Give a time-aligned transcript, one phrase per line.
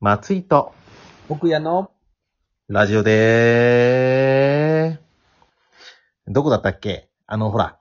[0.00, 0.74] 松井と、
[1.30, 1.90] 奥屋の、
[2.68, 6.32] ラジオでー。
[6.32, 7.08] どこだったっけ？
[7.26, 7.78] あの、ほら。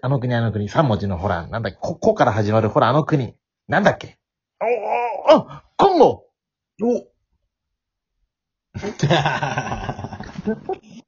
[0.00, 3.36] あの国あの国、三文字のほら、なんだっけ、こ、こから始まるほら、あの国。
[3.68, 4.18] なんだっけ？
[5.30, 6.24] おおあ、コンゴ。
[6.82, 7.06] お。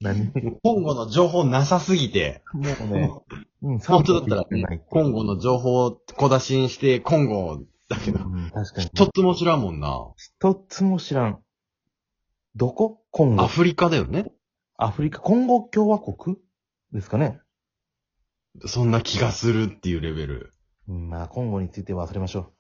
[0.01, 0.33] 何？
[0.63, 3.11] 今後の情報なさすぎて、 もうね、
[3.63, 7.65] うん、本当だったら三文字ない、今後の情報を小出しにして、今後
[7.95, 8.87] だけど、うん、確かに。
[8.87, 10.13] 一つも知らんもんな。
[10.17, 11.39] 一つも知らん。
[12.57, 13.03] どこ？
[13.11, 13.49] コンゴア。
[13.49, 14.27] フリカだよね
[14.77, 16.37] アフリカ、コンゴ共和国？
[16.93, 17.41] ですかね。
[18.67, 20.53] そんな気がするっていうレベル。
[20.89, 22.53] うん、まあ、コンゴについて忘れましょ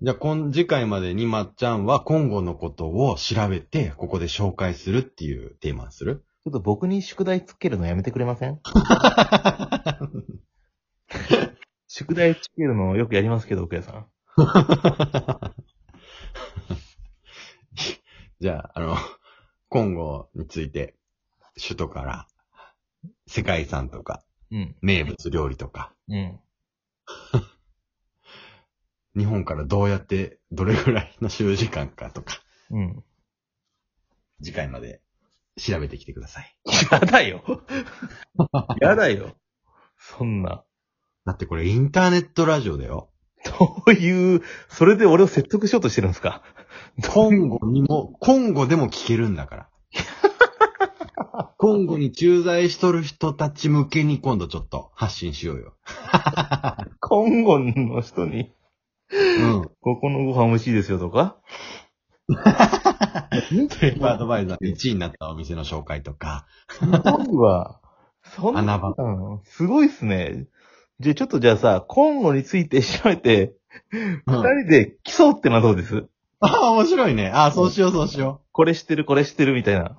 [0.00, 6.12] じゃあ、今、次回までにまっちゃんは今後のことを調べて、ここで紹介するっていうテーマにする？
[6.12, 6.16] う。
[6.44, 8.60] ちょっと僕に宿題つけるのやめてくれません？
[11.88, 14.06] 宿題つけるのよくやりますけど、奥谷さん。
[18.40, 18.96] じゃあ、あの、
[19.68, 20.94] 今後について、
[21.60, 22.28] 首都から、
[23.26, 24.76] 世界遺産とか、うん。
[24.80, 26.40] 名物料理とか、うん。
[29.16, 33.04] 日本からどうやって、どれぐらいの使用時間かとか、うん。
[34.40, 35.02] 次回まで
[35.56, 36.54] 調べてきてください。
[36.92, 37.42] やだよ。
[38.80, 39.36] やだよ。
[39.98, 40.64] そんな。
[41.24, 43.10] だってこれインターネットラジオだよ。
[43.58, 46.42] どういう、それで俺を説得しようとしてるんですか？
[47.14, 49.68] 今後にも、今後でも聞けるんだから。
[51.56, 55.74] 今後に駐在しとる人たち向けに今度ちょっと発信しようよ。
[57.00, 58.52] 今後の人に、
[59.10, 59.70] うん。
[59.80, 61.36] ここのご飯美味しいですよとか？
[62.28, 67.80] トレープアドバイザー1位になったお店の紹介とか、すごいわ。
[68.22, 68.80] そんな、
[69.44, 70.46] すごいっすね。
[71.00, 73.54] じゃあちょっとじゃあさ、今後について調べて、
[73.90, 74.20] 二
[74.62, 76.08] 人で競うってのはどうです？
[76.40, 77.30] ああ、面白いね。
[77.30, 79.84] ああ、そうしよう、そうしよこれ知ってる、これ知ってるみたいな。
[79.84, 79.96] う。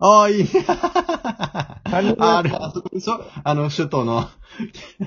[0.00, 0.44] ああ、いい。
[1.84, 4.28] 何ああれ、あそこでしょあの、首都の、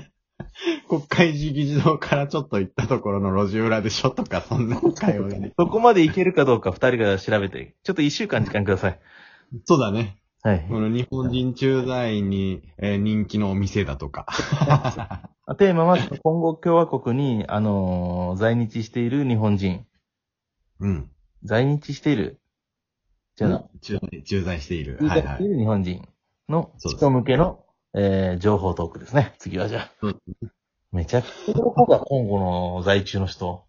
[0.88, 5.52] 国会議事堂からちょっと行ったところの路地裏でしょとか、そんな会話がね。
[5.58, 9.00] そこまでいけるかどうか二人が調べて、ちょっと一週間時間ください。
[9.64, 10.16] そうだね。
[10.46, 10.66] はい。
[10.68, 14.26] この日本人駐在員に、えー人気のお店だとか。
[15.58, 19.84] テーマは、今後共和国に、あのー在日している日本人。
[20.78, 21.10] うん。
[21.42, 22.40] 在日している。
[23.34, 24.98] じゃあ、駐在駐在している。
[25.00, 25.26] 駐はいはい。
[25.26, 26.08] 在している日本人
[26.48, 29.34] の人向けの、えー、情報トークですね。
[29.38, 29.90] 次はじゃあ。
[30.02, 30.20] うん
[30.92, 33.66] めちゃくちゃ喜ぶわ、今後の在中の人。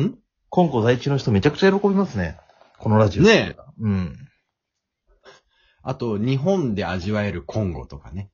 [0.00, 0.14] ん？
[0.50, 2.38] 今後在中の人めちゃくちゃ喜びますね。
[2.78, 3.24] このラジオ。
[3.24, 3.62] ねえ。
[3.80, 4.16] うん。
[5.88, 8.30] あと、日本で味わえるコンゴとかね。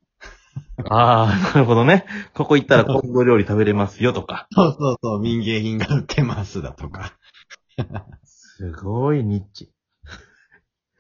[0.89, 2.07] ああ、なるほどね。
[2.35, 4.47] ここ行ったら今後料理食べれますよとか。
[4.53, 7.13] そうそうそう、民芸品が売ってますだとか。
[8.25, 9.71] すごいニッチ。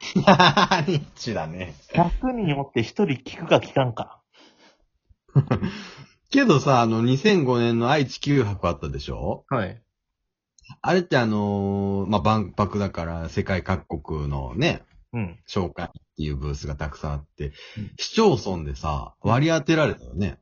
[0.14, 1.74] ニッチだね。
[1.94, 4.20] 100人おって1人聞くか聞かんか。
[6.30, 9.44] けどさ、あの、2005年の愛知九博あったでしょ？
[9.48, 9.82] はい。
[10.80, 15.38] あれってあのーまあ、万博だから世界各国のね、うん。
[15.48, 20.38] 紹介っていうブースがたくさんあって、うん市町村でさ、割り当てられたよね。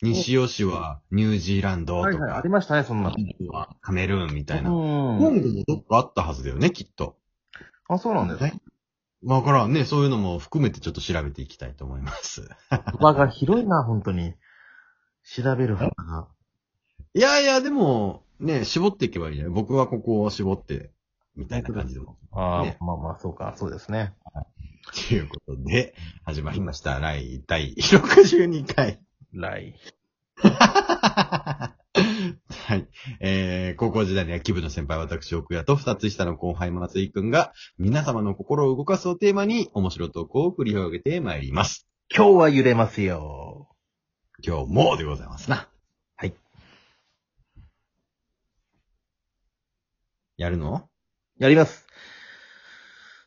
[0.00, 3.12] 西尾市はニュージーランドとか、はいはい、ありましたね、そんな。
[3.48, 4.70] はカメルーンみたいな。
[4.70, 4.76] うん。
[5.18, 7.16] 今後もどっかあったはずだよね、きっと。
[7.88, 8.54] あ、そうなんですね。
[9.24, 12.48] わからんね、そういうのも含めてちょっと調べていきたいと思います。
[12.70, 14.34] 幅が広いな、本当に。
[15.24, 16.28] 調べる幅が。
[17.14, 20.92] いやいや、でも、ね、絞っていけばいいじゃない僕はここを絞って、
[21.38, 22.18] みたいな感じでも。
[22.32, 24.12] ああ、ねまあまあ、そうか、そうですね。
[25.08, 25.94] ということで、
[26.24, 26.98] 始まりました。
[26.98, 29.00] 来、第62回。
[29.32, 29.74] 来。
[30.36, 31.74] は
[32.74, 32.88] い。
[33.20, 41.86] えー、高校時代に野球部の先輩私、奥谷と二つ下の後輩松井くんが、皆様の心を動かすをテーマに、面白トークを繰り広げてまいります。
[42.14, 43.68] 今日は揺れますよ。
[44.44, 45.68] 今日もでございますな。
[46.16, 46.34] はい。
[50.36, 50.88] やるの？
[51.38, 51.86] やります。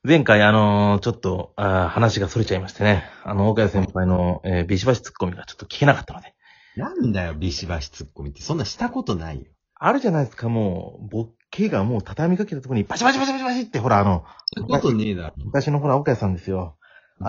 [0.04, 3.06] 前回、あのーちょっと、あー話が逸れちゃいましてね。
[3.24, 6.34] あの、岡谷先輩の、えービシバシツッコミがちょっと聞けなかったので。
[6.75, 8.42] なんだよ、ビシバシツッコミって。
[8.42, 9.46] そんなしたことないよ。
[9.75, 14.25] あるじゃないですか、もう、ボッケがもう畳みかけたところに、バシバシバシバシバシって、ほら、あの、
[14.68, 15.34] ことねえだろ。
[15.38, 16.78] 昔のほら、岡谷さんですよ。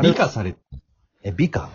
[0.02, 0.56] 美化され、
[1.22, 1.70] え、美化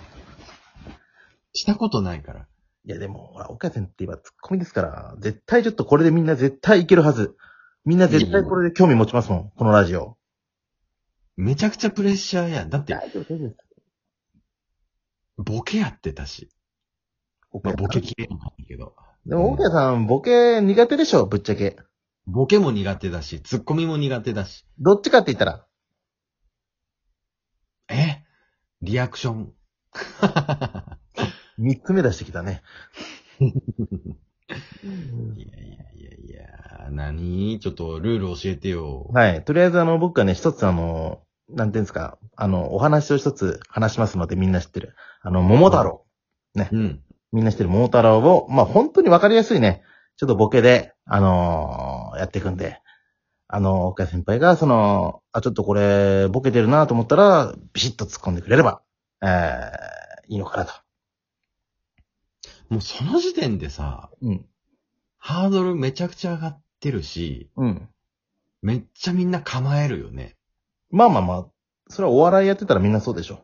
[1.53, 2.48] したことないから。
[2.86, 7.38] いや、でも、ほら、岡谷さんって言えばツッコミですから、絶対ちょっとこれでみんな絶対いけるはず。
[7.88, 10.18] みんな絶対これで興味持ちますもん、このラジオ。
[11.38, 12.69] めちゃくちゃプレッシャーやん。
[12.69, 13.56] だって、大丈夫、です。
[15.38, 16.50] ボケやってたし。
[17.63, 18.94] まあ、ボケきれんかったけど。
[19.25, 21.78] でも、岡谷さん、ボケ苦手でしょ、ぶっちゃけ。
[22.25, 24.66] ボケも苦手だし、ツッコミも苦手だし。
[24.80, 25.66] どっちかって言ったら、
[27.88, 28.22] え？
[28.81, 29.54] リアクション。
[31.57, 32.63] 三つ目出してきたね。
[34.49, 37.59] いやいやいやいや、何？
[37.59, 39.09] ちょっとルール教えてよ。
[39.13, 39.44] はい。
[39.44, 44.95] とりあえずあの、僕はね、一つあの、なんていうんですか、あの、お話を一つ話しますのでみんな知ってる。
[45.21, 46.05] あの、桃太郎。
[46.71, 47.01] うん。
[47.31, 49.83] みんな知ってる桃太郎を、まあ、本当にわかりやすいね、
[50.15, 52.79] ちょっとボケで、あのーやっていくんで、
[53.47, 58.81] あのー、岡先輩が、その、あ、ちょっとこれ、ボケてるなと思ったら、ビシッと突っ込んでくれれば、
[59.21, 60.73] えー、いいのかなと。
[62.69, 64.45] もうその時点でさ、うん。
[65.17, 67.89] ハードルめちゃくちゃ上がってるし、うん。
[68.61, 70.35] めっちゃみんな構えるよね。
[70.89, 71.45] まあまあまあ、
[71.89, 73.39] それはお笑いやってたらみんなそうでしょ。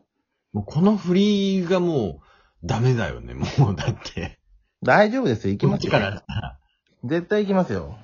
[0.52, 2.20] もうこの振りがも
[2.62, 3.34] うダメだよね。
[3.34, 4.38] もうだって。
[4.82, 6.58] 大丈夫ですよ、行きますからさ
[7.04, 7.96] 絶対行きますよ。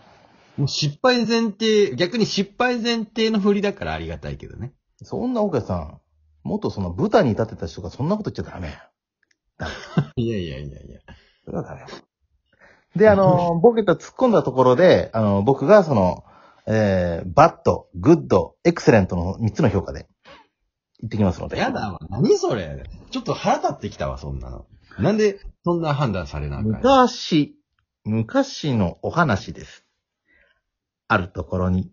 [0.57, 4.73] もう失敗前提、逆に失敗前提の振りだからありがたいけどね。
[5.03, 6.01] そんな岡さん、
[6.43, 8.79] もっとその舞台に立ってた人がそんなこと言っちゃダメ。
[10.17, 11.01] いやいやいやいや。
[11.45, 11.87] それはダメよ。
[12.97, 16.25] で、あの、ボケた突っ込んだところで、あの、僕がその、
[16.67, 20.07] えー、 bad、good、excellent の3つの評価で、
[21.01, 21.57] 言ってきますので。
[21.59, 22.01] やだわ。
[22.11, 22.85] 何それ。
[23.11, 24.67] ちょっと腹立ってきたわ、そんなの。
[24.99, 27.55] なんで、そんな判断されなあかん昔、
[28.05, 29.85] 昔のお話です。
[31.09, 31.91] あるところに、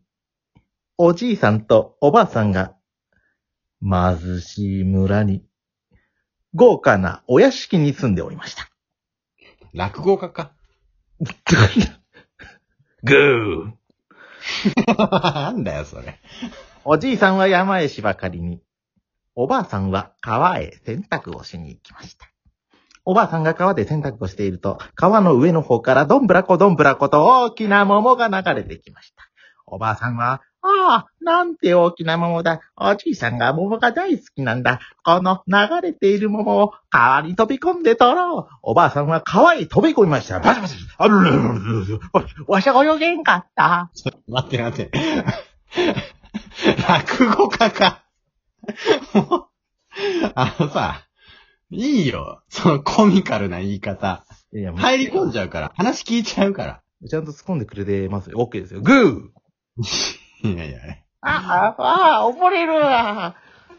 [0.97, 2.75] おじいさんとおばあさんが、
[3.81, 5.46] 貧しい村に、
[6.55, 8.69] 豪華なお屋敷に住んでおりました。
[9.73, 10.51] 落語家か？
[13.03, 13.73] グー
[14.97, 16.19] なんだよ、それ。
[16.83, 18.61] おじいさんは山へ芝刈りに、
[19.35, 22.27] おばあさんは川へ洗濯をしに行きました。
[23.05, 29.23] おばあさんが川で洗濯をしていると、川の上の方からどんぶらこどんぶらこと大きな桃が流れてきました。
[29.65, 32.61] おばあさんは、ああ、なんて大きな桃だ。
[32.75, 34.79] おじいさんが桃が大好きなんだ。
[35.03, 38.55] この流れている桃を川に飛び込んで取ろう。
[38.63, 40.39] おばあさんは川へ飛び込みました。
[40.39, 40.75] バシバシ。
[40.97, 43.91] あるるるるるるわわしゃ泳げんかった。
[44.27, 44.91] 待って待って。
[46.87, 48.03] 落語家か。
[49.13, 49.45] もう、
[50.35, 51.07] あのさ、
[51.69, 52.41] いいよ。
[52.49, 54.25] そのコミカルな言い方。
[54.53, 55.71] いや入り込んじゃうから。
[55.75, 56.81] 話聞いちゃうから。
[57.07, 58.39] ちゃんと突っ込んでくれてますよ。
[58.39, 58.81] OK ですよ。
[58.81, 59.83] グー
[60.43, 60.79] いやいや。
[61.21, 63.35] ああ、ああ、溺れるわ。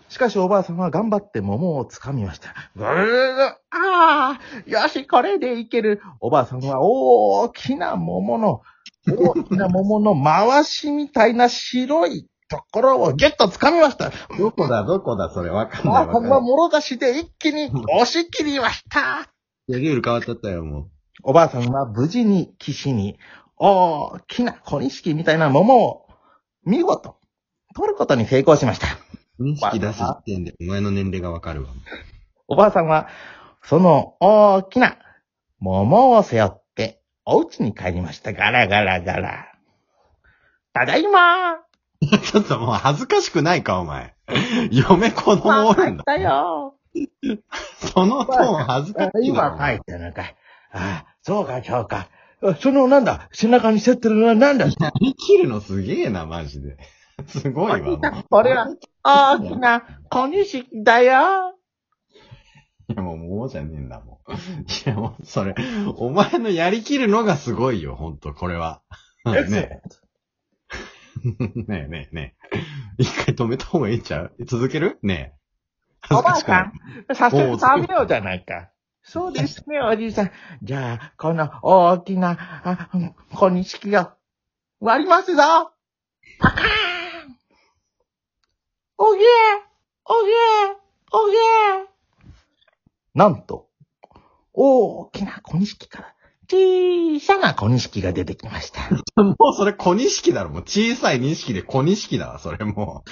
[0.08, 2.54] しかしおばあさんは頑張って桃を掴みました。
[2.74, 6.00] ぐーああ、よし、これでいける。
[6.20, 8.62] おばあさんは大きな桃の、
[9.06, 14.10] 大きな桃の回しみたいな白いところをギュッと掴みました。
[14.38, 15.50] どこだ、どこだ、それ。
[15.50, 19.30] わかんおばあさんはもろ出しで一気に押し切りました。
[19.68, 20.88] いや、ルール変わっちゃったよ、も
[21.22, 23.18] おばあさんは無事に岸に
[23.58, 26.07] 大きな小錦みたいな桃を
[26.68, 27.16] 見事
[27.74, 28.88] 取ることに成功しました。
[29.38, 29.44] う。
[29.44, 31.70] 認識出す時点で、お前の年齢がわかるわ。
[32.46, 33.08] おばあさんは、
[33.62, 34.98] その大きな
[35.60, 38.34] 桃を背負って、お家に帰りました。
[38.34, 39.52] ガラガラガラ。
[40.74, 41.56] ただいま
[42.22, 44.14] ちょっともう恥ずかしくないか、お前。
[44.70, 46.04] 嫁子供おるんだ。
[46.06, 46.74] だよ
[47.94, 49.70] そのトーン恥ずかしい今な。
[49.70, 50.22] 帰ったのか。
[50.72, 52.08] ああ、そうか、そうか。
[52.42, 53.28] あその、なんだ？
[53.32, 54.66] 背中に背負ってるのはなんだ？
[54.70, 54.80] 生
[55.14, 56.76] きるのすげえな、マジで。
[57.26, 57.98] すごいわ。
[58.30, 58.68] これは
[59.02, 61.54] 大きな小錦だよ。
[62.90, 64.32] いや、もう、もうじゃねえんだ、もう。
[64.32, 64.36] い
[64.86, 65.54] や、もう、それ、
[65.96, 68.82] お前のやりきるのがすごいよ、ほんと、これは。
[69.26, 69.82] ねえ、
[71.66, 72.58] ねえ、ねえ、ねえ。
[72.98, 74.32] 一回止めた方がいいんちゃう？
[74.46, 74.98] 続ける？
[75.02, 75.34] ね
[76.10, 76.14] え。
[76.14, 76.72] おばあさん
[77.08, 78.70] ない、早速食べようじゃないか。
[79.10, 80.30] そうですね、おじいさん。
[80.62, 84.10] じゃあ、この大きな、あ、うん小錦を
[84.80, 85.42] 割りますぞ
[86.38, 86.68] パカーン
[88.98, 89.22] おげー
[90.04, 90.76] おげー
[91.12, 91.86] おげー
[93.14, 93.68] なんと、
[94.52, 96.14] 大きな小錦から
[96.50, 98.90] 小さな小錦が出てきました。
[99.16, 100.50] もうそれ小錦だろ。
[100.50, 103.04] もう小さい錦で小錦だわ、それも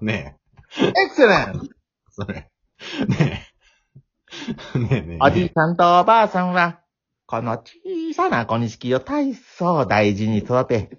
[0.00, 0.04] う。
[0.04, 0.38] ね
[0.78, 1.68] エクセレントえ。
[2.10, 2.50] それ。
[3.08, 3.49] ねえ。
[4.74, 5.18] ねえねえ。
[5.20, 6.80] おじいさんとおばあさんは、
[7.26, 10.98] この小さな小錦を大層大事に育て、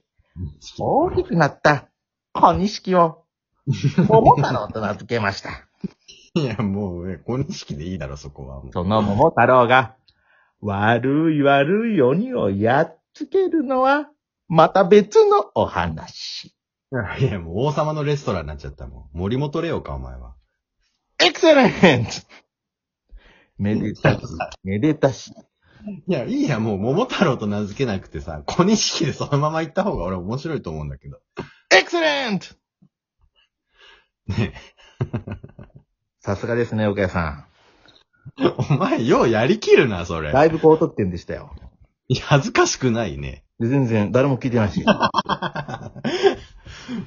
[0.79, 1.89] 大きくなった
[2.34, 3.25] 小錦を、
[4.08, 5.67] 桃太郎と名付けました。
[6.36, 8.62] いや、もう、小錦でいいだろ、そこは。
[8.72, 9.96] その桃太郎が、
[10.62, 14.10] 悪い悪い鬼をやっつけるのは、
[14.48, 16.55] また別のお話。
[17.20, 19.10] いや、もう王様のレストランになっちゃったもん。
[19.13, 20.36] 森本レオか、お前は。
[21.24, 22.12] エクセレント
[23.62, 24.20] めでたし、
[24.63, 25.32] めでたし。
[26.08, 31.20] いや、いいや、もう桃太郎と名付けなくてさ、小錦でそのまま行った方が俺面白いと思うんだけど。
[31.72, 32.48] エクセレント
[34.27, 34.53] ね
[36.20, 37.48] さすがですね、岡谷さ
[38.70, 40.24] お前、ようやりきるな、そん。
[40.24, 40.32] れ。
[40.32, 41.53] だいぶ高得点でしたよ。
[42.08, 43.46] いや恥ずかしくないね。
[43.60, 44.84] で全然、誰も聞いてないし。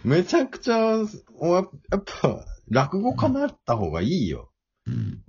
[0.04, 0.99] めちゃくちゃ、
[1.40, 1.68] おやっ
[2.23, 4.50] ぱ、落語家になった方がいいよ。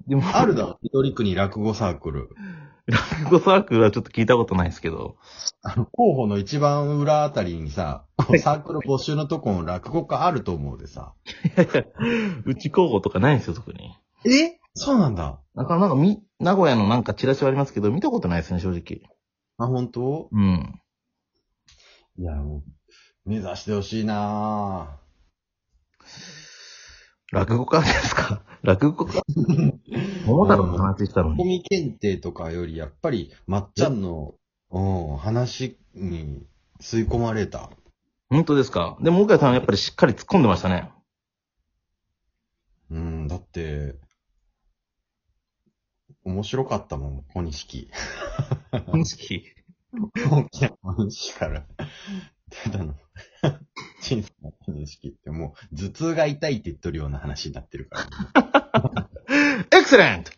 [0.07, 2.29] でも、あるだろ、一人区に落語サークル。
[2.87, 5.15] 落語サークルはちょっと聞いたことないですけど。
[5.63, 11.13] あの、候補の一番裏あたりにさ、こうサークル募集のとこの落語家あると思うでさ。
[11.45, 11.83] いやいや、
[12.45, 13.95] うち候補とかないんですよ、特に。
[14.25, 14.59] え？
[14.75, 15.39] そうなんだ。
[15.55, 19.09] なんか、なんか、み、名古屋のなんかチラシはありますけど、見たことないですね、正直。
[19.57, 20.27] あ、本当？
[20.31, 20.81] うん。
[22.17, 22.61] いや、も
[23.25, 24.99] う、目指してほしいな
[27.31, 28.43] 落語家ですか？
[28.65, 29.21] 落語家
[30.25, 31.37] 桃太郎の話したのぁ。
[31.37, 31.49] コに。
[31.59, 34.35] ミ検定とかより、やっぱり、まっちゃんの、
[34.71, 34.79] う
[35.13, 36.45] ん、話に
[36.81, 37.69] 吸い込まれた。
[38.29, 38.97] 本当ですか？
[39.01, 40.91] でも、岡谷さんはやっぱりしっかり突っ込んでましたね。
[42.89, 43.95] うん、だって、
[46.23, 47.89] 面白かったもん、小錦。
[48.71, 49.43] 認識？
[50.29, 51.67] 大き な小錦から、
[52.49, 52.95] ただの、
[54.01, 54.29] 小 さ
[54.85, 58.07] な小錦ってもう、頭痛が痛いって言っとるような話になってるか
[58.73, 59.09] ら、
[59.77, 60.31] エクセレント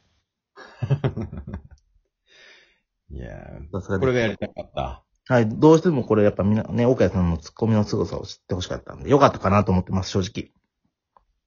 [3.09, 5.03] いやー、これでがやりたかった。
[5.25, 5.33] す。
[5.33, 10.51] はい、どうしてもこれやっぱみんなね、岡谷さんの突っ込みの凄さを知ってほしかったんで、よかったかなと思ってます、正直。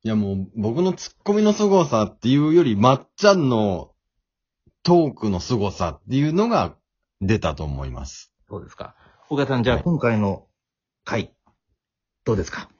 [0.02, 3.92] いやもう、僕のツッコミの凄さっていうより、まっちゃんの
[4.82, 6.74] トークの凄さっていうのが
[7.20, 8.32] 出たと思います。
[8.48, 8.94] そうですか？
[9.28, 10.46] 岡谷さん、じゃあはい今回の
[11.04, 11.32] 回、
[12.24, 12.70] どうですか？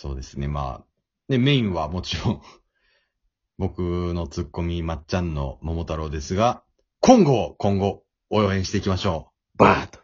[0.00, 0.84] そうですね、まあ。
[1.28, 2.42] で、メインはもちろん、
[3.58, 3.80] 僕
[4.14, 6.62] のツッコミまっちゃんの桃太郎ですが、
[7.00, 9.58] 今後、今後、応援していきましょう。
[9.58, 9.98] バーッと。